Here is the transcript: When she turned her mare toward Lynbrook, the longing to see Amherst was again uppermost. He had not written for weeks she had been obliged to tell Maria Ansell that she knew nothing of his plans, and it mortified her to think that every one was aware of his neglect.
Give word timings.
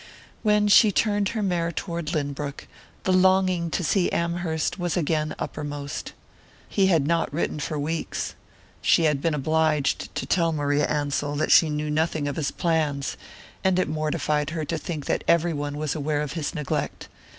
When 0.41 0.67
she 0.67 0.91
turned 0.91 1.29
her 1.29 1.43
mare 1.43 1.71
toward 1.71 2.11
Lynbrook, 2.11 2.67
the 3.03 3.13
longing 3.13 3.69
to 3.69 3.83
see 3.83 4.11
Amherst 4.11 4.79
was 4.79 4.97
again 4.97 5.35
uppermost. 5.37 6.13
He 6.67 6.87
had 6.87 7.05
not 7.05 7.31
written 7.31 7.59
for 7.59 7.77
weeks 7.77 8.33
she 8.81 9.03
had 9.03 9.21
been 9.21 9.35
obliged 9.35 10.15
to 10.15 10.25
tell 10.25 10.53
Maria 10.53 10.87
Ansell 10.87 11.35
that 11.35 11.51
she 11.51 11.69
knew 11.69 11.91
nothing 11.91 12.27
of 12.27 12.35
his 12.35 12.49
plans, 12.49 13.15
and 13.63 13.77
it 13.77 13.87
mortified 13.87 14.49
her 14.49 14.65
to 14.65 14.77
think 14.79 15.05
that 15.05 15.23
every 15.27 15.53
one 15.53 15.77
was 15.77 15.93
aware 15.93 16.23
of 16.23 16.33
his 16.33 16.55
neglect. 16.55 17.07